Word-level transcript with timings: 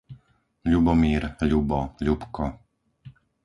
Ľubomír, 0.71 1.23
Ľubo, 1.49 1.81
Ľubko 2.05 2.45